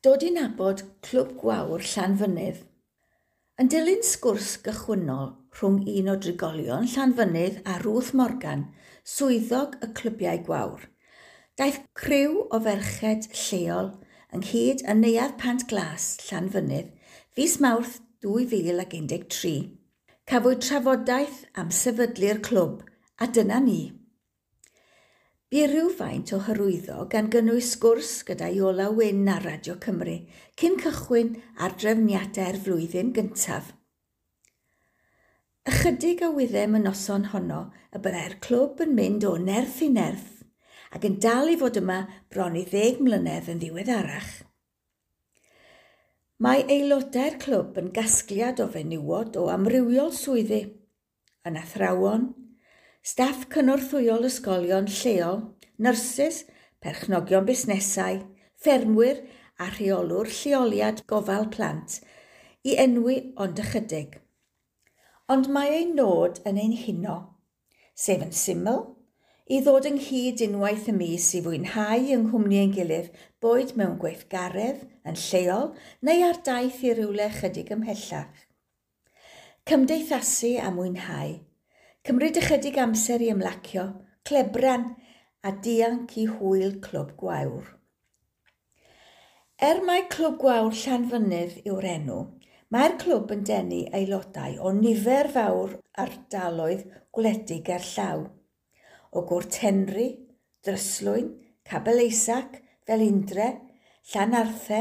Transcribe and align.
dod 0.00 0.22
i 0.24 0.30
nabod 0.32 0.80
clwb 1.04 1.32
gwawr 1.42 1.82
Llanfynydd. 1.84 2.62
Yn 3.60 3.68
dilyn 3.68 4.00
sgwrs 4.06 4.54
gychwynnol 4.64 5.34
rhwng 5.58 5.82
un 5.92 6.08
o 6.08 6.14
drigolion 6.24 6.86
Llanfynydd 6.88 7.58
a 7.68 7.74
Ruth 7.82 8.14
Morgan, 8.16 8.62
swyddog 9.04 9.76
y 9.84 9.90
clwbiau 9.98 10.40
gwawr, 10.46 10.86
daeth 11.60 11.82
criw 12.00 12.46
o 12.48 12.62
ferched 12.64 13.28
lleol 13.42 13.92
ynghyd 14.38 14.86
yn 14.88 15.04
neuadd 15.04 15.36
Pant 15.42 15.66
Glas 15.68 16.14
Llanfynydd 16.30 16.96
fis 17.36 17.60
Mawrth 17.60 18.00
2013. 18.24 19.68
Cafwyd 20.24 20.64
trafodaeth 20.64 21.44
am 21.60 21.68
sefydlu'r 21.76 22.40
clwb, 22.48 22.86
a 23.20 23.28
dyna 23.28 23.60
ni. 23.60 23.82
Bu 25.50 25.64
rhywfaint 25.66 26.30
o 26.30 26.36
hyrwyddo 26.46 27.08
gan 27.10 27.26
gynnwys 27.34 27.72
sgwrs 27.74 28.10
gyda 28.28 28.46
Iola 28.54 28.84
Wyn 28.94 29.24
a 29.32 29.40
Radio 29.42 29.74
Cymru 29.82 30.12
cyn 30.62 30.76
cychwyn 30.78 31.32
ar 31.58 31.72
drefniadau'r 31.74 32.52
er 32.52 32.58
flwyddyn 32.66 33.10
gyntaf. 33.16 33.72
Ychydig 35.66 36.22
a 36.22 36.28
wyddem 36.36 36.78
y 36.78 36.82
noson 36.84 37.26
honno 37.32 37.58
y 37.90 37.98
byddai'r 38.04 38.36
clwb 38.46 38.84
yn 38.86 38.94
mynd 38.94 39.26
o 39.26 39.32
nerth 39.48 39.80
i 39.82 39.90
nerth 39.96 40.44
ac 40.94 41.10
yn 41.10 41.18
dal 41.26 41.50
i 41.50 41.58
fod 41.58 41.82
yma 41.82 41.98
bron 42.30 42.54
i 42.60 42.62
ddeg 42.70 43.02
mlynedd 43.02 43.50
yn 43.50 43.58
ddiweddarach. 43.64 44.32
Mae 46.46 46.62
aelodau'r 46.76 47.42
clwb 47.42 47.82
yn 47.82 47.90
gasgliad 47.98 48.62
o 48.62 48.68
fenywod 48.70 49.34
o 49.42 49.48
amrywiol 49.50 50.14
swyddi, 50.14 50.62
yn 51.42 51.58
athrawon, 51.58 52.36
staff 53.02 53.46
cynorthwyol 53.52 54.26
ysgolion 54.28 54.88
lleol, 54.92 55.40
nyrsys, 55.80 56.44
perchnogion 56.84 57.46
busnesau, 57.48 58.20
ffermwyr 58.60 59.22
a 59.60 59.70
rheolwr 59.72 60.28
lleoliad 60.28 61.04
gofal 61.08 61.48
plant 61.54 62.00
i 62.64 62.76
enwi 62.84 63.16
ond 63.40 63.60
ychydig. 63.62 64.18
Ond 65.32 65.48
mae 65.48 65.72
ei 65.78 65.88
nod 65.88 66.42
yn 66.48 66.60
ein 66.60 66.76
huno, 66.82 67.16
sef 67.96 68.20
yn 68.26 68.34
syml, 68.36 68.82
i 69.50 69.62
ddod 69.64 69.88
ynghyd 69.88 70.44
unwaith 70.46 70.88
y 70.92 70.94
mis 70.94 71.32
i 71.34 71.40
fwynhau 71.44 72.04
yng 72.14 72.28
nghwmni 72.28 72.60
ein 72.60 72.74
gilydd, 72.76 73.10
boed 73.42 73.72
mewn 73.80 73.96
gweithgaredd, 74.02 74.84
yn 75.08 75.16
lleol 75.18 75.70
neu 76.04 76.26
ar 76.28 76.42
daith 76.46 76.84
i 76.84 76.92
rywle 76.94 77.30
chydig 77.40 77.72
ymhellach. 77.74 78.48
Cymdeithasu 79.70 80.58
a 80.60 80.68
mwynhau– 80.74 81.38
Cymryd 82.00 82.38
ychydig 82.40 82.78
amser 82.80 83.20
i 83.20 83.26
ymlacio, 83.28 83.82
clebran 84.24 84.86
a 85.44 85.50
dianc 85.64 86.14
i 86.16 86.22
hwyl 86.30 86.78
clwb 86.80 87.10
gwawr. 87.20 87.66
Er 89.68 89.82
mae 89.84 90.06
clwb 90.14 90.38
gwawr 90.40 90.72
Llanfynydd 90.72 91.58
yw'r 91.68 91.86
enw, 91.90 92.20
mae'r 92.72 92.94
clwb 93.02 93.34
yn 93.34 93.42
denu 93.50 93.80
aelodau 93.98 94.56
o 94.64 94.72
nifer 94.78 95.28
fawr 95.34 95.74
ardaloedd 96.04 96.86
gwledig 97.18 97.68
ar 97.74 97.84
llaw, 97.90 98.22
o 99.12 99.22
Gwrtenri, 99.28 100.06
Dryslwyn, 100.64 101.34
Cabel 101.68 102.00
Eisac, 102.06 102.62
Felindre, 102.88 103.50
Llanarthe, 104.14 104.80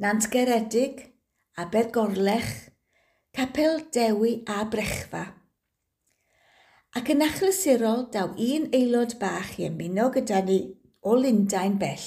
Nantgeredig, 0.00 1.04
Abergorlech, 1.60 2.54
Capel 3.36 3.82
Dewi 3.92 4.38
a 4.48 4.64
Brechfa– 4.64 5.26
ac 6.98 7.12
yn 7.12 7.22
achlysurol 7.22 8.08
daw 8.10 8.32
un 8.34 8.64
aelod 8.74 9.12
bach 9.20 9.52
i 9.60 9.68
ymuno 9.68 10.08
gyda 10.16 10.40
ni 10.46 10.58
o 11.06 11.12
Lundain 11.14 11.76
bell. 11.78 12.06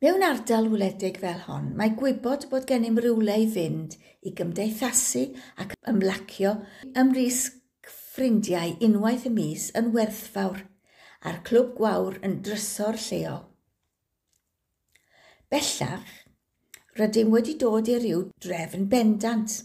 Mewn 0.00 0.24
ardal 0.24 0.70
wledig 0.72 1.18
fel 1.20 1.42
hon, 1.44 1.74
mae 1.76 1.92
gwybod 1.98 2.46
bod 2.48 2.64
gennym 2.70 2.96
rywle 3.04 3.34
i 3.42 3.48
fynd 3.52 3.98
i 4.24 4.32
gymdeithasu 4.38 5.26
ac 5.60 5.74
ymlacio 5.92 6.54
ymrys 7.02 7.42
ffrindiau 7.84 8.72
unwaith 8.88 9.28
y 9.28 9.34
mis 9.34 9.68
yn 9.76 9.92
werthfawr 9.98 10.64
a'r 11.20 11.42
clwb 11.44 11.76
gwawr 11.76 12.16
yn 12.24 12.38
drysor 12.46 12.96
lleol. 12.96 13.44
Bellach, 15.52 16.16
rydym 16.96 17.28
wedi 17.36 17.58
dod 17.60 17.92
i 17.92 18.00
ryw 18.00 18.24
drefn 18.40 18.88
bendant 18.88 19.60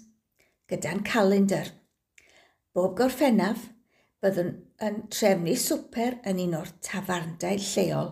gyda'n 0.68 1.04
calendar– 1.08 1.72
Bob 2.76 2.98
gorffennaf, 3.00 3.70
byddwn 4.20 4.50
yn 4.84 4.96
trefnu 5.16 5.54
swper 5.56 6.18
yn 6.28 6.42
un 6.44 6.56
o'r 6.58 6.72
tafarndau 6.84 7.62
lleol 7.64 8.10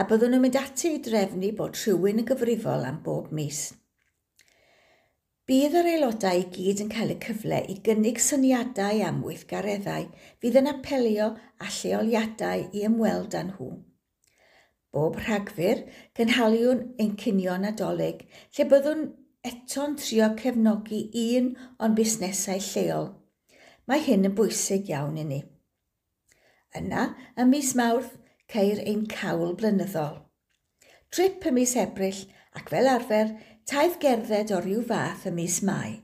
a 0.00 0.06
byddwn 0.08 0.36
yn 0.38 0.40
mynd 0.40 0.56
ati 0.56 0.94
i 0.96 1.00
drefnu 1.04 1.50
bod 1.58 1.76
rhywun 1.76 2.22
yn 2.22 2.28
gyfrifol 2.30 2.86
am 2.88 3.02
bob 3.04 3.26
mis. 3.36 3.58
Bydd 5.44 5.76
yr 5.82 5.90
aelodau 5.90 6.40
i 6.40 6.46
gyd 6.54 6.80
yn 6.86 6.94
cael 6.94 7.12
y 7.12 7.18
cyfle 7.26 7.60
i 7.74 7.76
gynnig 7.84 8.22
syniadau 8.30 9.04
am 9.10 9.20
weithgareddau 9.26 10.08
fydd 10.40 10.56
yn 10.62 10.72
apelio 10.72 11.28
a 11.60 11.68
lleoliadau 11.76 12.64
i 12.72 12.88
ymweld 12.88 13.36
â 13.36 13.44
nhw. 13.50 13.70
Bob 14.96 15.20
rhagfyr, 15.20 15.84
gynhaliwn 16.16 16.84
ein 16.96 17.12
cynio 17.20 17.60
nadolig 17.60 18.24
lle 18.56 18.70
byddwn 18.72 19.06
eto'n 19.52 20.00
trio 20.00 20.32
cefnogi 20.40 21.04
un 21.28 21.56
o'n 21.76 22.00
busnesau 22.00 22.68
lleol– 22.72 23.10
Mae 23.88 24.02
hyn 24.04 24.28
yn 24.28 24.34
bwysig 24.36 24.90
iawn 24.92 25.16
i 25.16 25.24
ni. 25.24 25.38
Yna, 26.76 27.04
ym 27.40 27.54
mis 27.54 27.70
Mawrth, 27.78 28.18
ceir 28.52 28.82
ein 28.84 29.06
cawl 29.08 29.54
blynyddol. 29.56 30.18
Trip 31.08 31.46
ym 31.48 31.56
mis 31.56 31.72
Ebrill 31.80 32.26
ac 32.58 32.68
fel 32.72 32.90
arfer, 32.90 33.32
taith 33.68 33.96
gerdded 34.02 34.52
o 34.52 34.60
ryw 34.60 34.82
fath 34.90 35.24
ym 35.30 35.38
mis 35.40 35.62
Mai. 35.64 36.02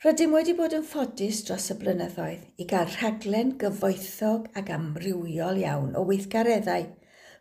Rydym 0.00 0.32
wedi 0.32 0.54
bod 0.56 0.72
yn 0.72 0.86
ffodus 0.88 1.42
dros 1.44 1.68
y 1.74 1.76
blynyddoedd 1.82 2.62
i 2.62 2.66
gael 2.68 2.88
rhaglen 2.94 3.52
gyfoethog 3.60 4.48
ac 4.56 4.72
amrywiol 4.72 5.60
iawn 5.60 5.92
o 6.00 6.06
weithgareddau, 6.08 6.88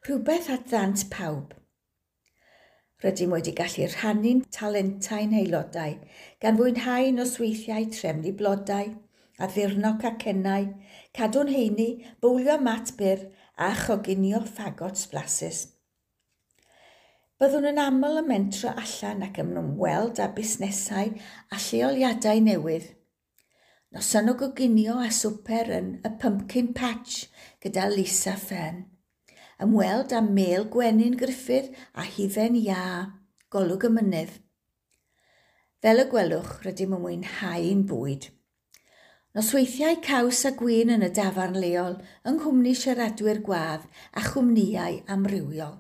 rhywbeth 0.04 0.52
at 0.58 0.68
ddant 0.68 1.06
pawb. 1.14 1.56
Rydym 3.00 3.32
wedi 3.32 3.54
gallu 3.56 3.86
rhannu'n 3.94 4.42
talentau'n 4.52 5.36
aelodau, 5.40 5.94
gan 6.44 6.58
fwynhau 6.60 7.14
nosweithiau 7.16 7.86
trefnu 7.96 8.34
blodau, 8.42 8.90
addurno 9.40 9.94
cacennau, 10.02 10.66
cadw'n 11.16 11.52
heini, 11.54 11.90
bwlio 12.20 12.58
mat 12.66 12.92
byr 13.00 13.24
a 13.56 13.72
choginio 13.86 14.44
ffagot 14.50 15.00
sblasus. 15.00 15.62
Byddwn 17.40 17.70
yn 17.70 17.80
aml 17.80 18.20
y 18.20 18.26
mentro 18.28 18.76
allan 18.84 19.24
ac 19.30 19.40
ymweld 19.46 20.20
â 20.20 20.28
busnesau 20.36 21.16
a 21.56 21.64
lleoliadau 21.70 22.44
newydd. 22.44 22.90
Noson 23.96 24.28
o 24.28 24.36
goginio 24.44 25.00
a 25.00 25.08
swper 25.08 25.72
yn 25.80 25.94
y 26.04 26.12
Pumpkin 26.20 26.74
Patch 26.76 27.30
gyda 27.64 27.88
Lisa 27.96 28.36
Fern 28.36 28.84
ymweld 29.64 30.14
â 30.16 30.22
mel 30.26 30.68
gwenyn 30.74 31.18
Griffith 31.20 31.74
a 31.94 32.06
hufen 32.08 32.56
ia, 32.60 32.84
golwg 33.52 33.86
y 33.90 33.92
mynydd. 33.96 34.38
Fel 35.84 36.04
y 36.04 36.06
gwelwch, 36.12 36.54
rydym 36.66 36.96
yn 36.96 37.04
mwynhau'n 37.04 37.84
bwyd. 37.90 38.30
Nosweithiau 39.36 40.00
caws 40.04 40.42
a 40.48 40.54
gwyn 40.58 40.96
yn 40.96 41.06
y 41.06 41.12
dafarn 41.16 41.60
leol 41.60 42.00
yng 42.28 42.40
Nghwmni 42.40 42.74
Siaradwyr 42.76 43.44
Gwadd 43.46 43.86
a 44.16 44.24
Chwmnïau 44.26 45.04
Amrywiol 45.12 45.78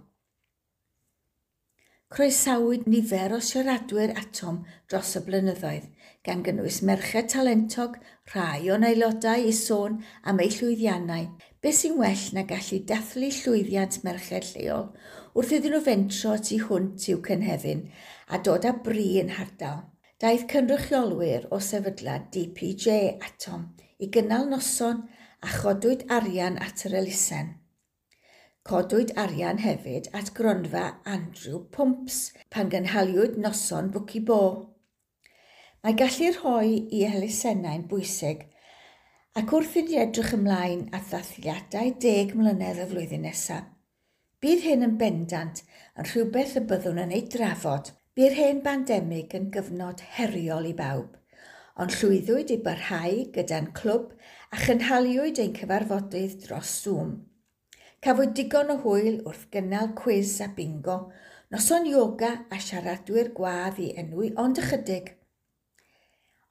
croesawyd 2.09 2.87
nifer 2.89 3.35
o 3.35 3.39
siaradwyr 3.43 4.15
atom 4.17 4.63
dros 4.89 5.15
y 5.19 5.23
blynyddoedd, 5.27 5.91
gan 6.25 6.41
gynnwys 6.45 6.81
merched 6.85 7.29
talentog, 7.35 7.99
rhai 8.33 8.69
o'n 8.73 8.87
aelodau 8.87 9.45
i 9.45 9.53
sôn 9.53 10.01
am 10.25 10.41
eu 10.41 10.49
llwyddiannau, 10.55 11.29
Be 11.61 11.73
sy'n 11.75 11.97
well 11.99 12.21
na 12.31 12.45
gallu 12.47 12.77
dathlu 12.87 13.27
llwyddiant 13.35 13.97
merched 14.05 14.45
lleol 14.53 14.85
wrth 15.35 15.51
iddyn 15.57 15.73
nhw 15.75 15.81
fentro 15.87 16.37
tu 16.47 16.59
hwnt 16.69 17.07
i'w 17.11 17.19
cynhefin 17.25 17.81
a 18.31 18.39
dod 18.47 18.67
â 18.69 18.71
bri 18.85 19.09
yn 19.19 19.33
hardal. 19.35 19.81
Daeth 20.23 20.47
cynrychiolwyr 20.53 21.49
o 21.51 21.59
sefydlad 21.69 22.31
DPJ 22.31 22.95
Atom 23.27 23.67
i 23.99 24.07
gynnal 24.15 24.47
noson 24.47 25.03
a 25.43 25.51
chodwyd 25.59 26.07
arian 26.19 26.55
at 26.63 26.87
yr 26.87 26.95
elusen. 27.03 27.58
Codwyd 28.67 29.11
arian 29.15 29.61
hefyd 29.63 30.09
at 30.13 30.33
gronfa 30.37 30.97
Andrew 31.05 31.59
Pumps 31.75 32.17
pan 32.51 32.69
gynhaliwyd 32.73 33.37
noson 33.39 33.87
bwci 33.93 34.19
bo. 34.29 34.39
Mae 35.83 35.95
gallu 36.01 36.27
rhoi 36.35 36.73
i 36.97 36.99
elusennau'n 37.07 37.85
bwysig 37.93 38.43
ac 39.41 39.53
wrth 39.55 39.77
i 39.79 39.83
ni 39.87 39.95
edrych 40.01 40.33
ymlaen 40.37 40.83
at 40.97 41.07
ddathliadau 41.13 41.93
deg 42.05 42.35
mlynedd 42.35 42.81
y 42.83 42.89
flwyddyn 42.91 43.23
nesaf. 43.29 43.63
Bydd 44.43 44.67
hyn 44.67 44.83
yn 44.89 44.99
bendant 44.99 45.63
yn 45.95 46.11
rhywbeth 46.11 46.59
y 46.59 46.65
byddwn 46.73 47.01
yn 47.05 47.15
ei 47.15 47.23
drafod. 47.31 47.93
Bydd 48.19 48.35
hen 48.41 48.61
bandemig 48.67 49.33
yn 49.39 49.47
gyfnod 49.55 50.03
heriol 50.17 50.67
i 50.67 50.75
bawb, 50.75 51.15
ond 51.79 51.95
llwyddwyd 51.95 52.51
i 52.51 52.59
barhau 52.67 53.23
gyda'n 53.39 53.71
clwb 53.79 54.11
a 54.51 54.61
chynhaliwyd 54.65 55.39
ein 55.45 55.57
cyfarfodydd 55.61 56.37
dros 56.43 56.75
Zoom– 56.83 57.17
Cafwyd 57.99 58.29
digon 58.31 58.69
o 58.71 58.77
hwyl 58.79 59.17
wrth 59.27 59.49
gynnal 59.51 59.89
cwiz 59.99 60.37
a 60.39 60.45
bingo, 60.55 60.93
noson 61.51 61.87
ioga 61.89 62.29
a 62.47 62.59
siaradwyr 62.63 63.33
gwadd 63.35 63.81
i 63.83 63.89
enwi 63.99 64.29
ond 64.39 64.61
ychydig. 64.61 65.09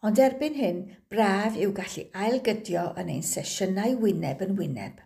Ond 0.04 0.20
erbyn 0.20 0.58
hyn, 0.60 0.82
braf 1.08 1.56
yw 1.56 1.72
gallu 1.78 2.04
ailgydio 2.24 2.84
yn 3.00 3.14
ein 3.14 3.24
sesiynau 3.30 3.96
wyneb 4.02 4.44
yn 4.44 4.52
wyneb. 4.60 5.00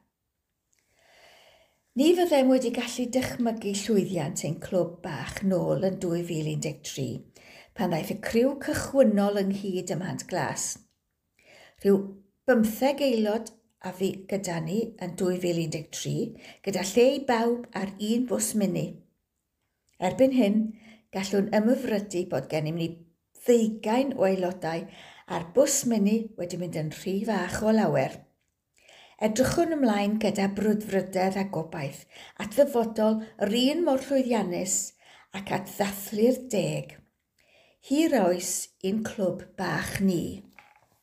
Ni 1.95 2.11
fyddem 2.19 2.51
wedi 2.51 2.75
gallu 2.75 3.07
dychmygu 3.15 3.77
llwyddiant 3.85 4.43
ein 4.49 4.59
clwb 4.67 4.99
bach 5.07 5.45
nôl 5.47 5.87
yn 5.87 6.03
2013, 6.03 7.23
pan 7.79 7.95
ddaeth 7.95 8.15
y 8.17 8.21
criw 8.27 8.57
cychwynnol 8.67 9.39
ynghyd 9.47 9.95
ym 9.95 10.03
Mhant 10.03 10.27
Glas. 10.27 10.73
Rhyw 11.85 12.03
bymtheg 12.51 13.07
aelod 13.07 13.55
a 13.83 13.93
fi 13.99 14.11
gyda 14.31 14.59
ni 14.65 14.81
yn 15.05 15.15
2013 15.19 16.13
gyda 16.67 16.85
lle 16.93 17.07
i 17.17 17.23
bawb 17.29 17.67
ar 17.79 17.95
un 18.11 18.27
bws 18.31 18.53
mini. 18.61 18.87
Erbyn 20.03 20.37
hyn, 20.37 20.59
gallwn 21.15 21.51
ymyfrydu 21.59 22.27
bod 22.31 22.49
gennym 22.53 22.79
ni 22.79 22.89
ddeugain 23.43 24.15
o 24.19 24.27
aelodau 24.29 24.85
a'r 25.33 25.49
bws 25.57 25.83
mini 25.91 26.19
wedi 26.39 26.61
mynd 26.61 26.79
yn 26.79 26.93
rhy 26.99 27.17
fach 27.29 27.59
o 27.67 27.75
lawer. 27.75 28.17
Edrychwn 29.23 29.77
ymlaen 29.77 30.17
gyda 30.23 30.49
brwdfrydedd 30.57 31.39
a 31.39 31.45
gobaith 31.55 32.01
at 32.43 32.57
ddyfodol 32.57 33.21
yr 33.45 33.55
un 33.61 33.85
mor 33.87 34.03
llwyddiannus 34.07 34.79
ac 35.39 35.53
at 35.59 35.71
ddathlu'r 35.77 36.41
deg. 36.55 36.97
Hir 37.87 38.17
oes 38.19 38.51
i'n 38.87 39.03
clwb 39.07 39.45
bach 39.59 40.01
ni. 40.03 40.43